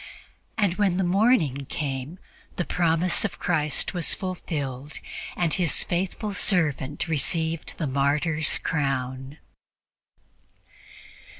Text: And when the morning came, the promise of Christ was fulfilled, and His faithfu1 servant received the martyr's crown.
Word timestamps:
And 0.57 0.77
when 0.79 0.97
the 0.97 1.03
morning 1.03 1.67
came, 1.69 2.17
the 2.55 2.65
promise 2.65 3.23
of 3.23 3.37
Christ 3.37 3.93
was 3.93 4.15
fulfilled, 4.15 4.99
and 5.37 5.53
His 5.53 5.85
faithfu1 5.87 6.35
servant 6.37 7.07
received 7.07 7.77
the 7.77 7.85
martyr's 7.85 8.57
crown. 8.57 9.37